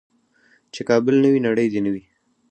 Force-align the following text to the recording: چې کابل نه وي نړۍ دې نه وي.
چې 0.73 0.81
کابل 0.89 1.15
نه 1.23 1.27
وي 1.31 1.39
نړۍ 1.47 1.67
دې 1.73 1.79
نه 1.85 1.89
وي. 1.93 2.03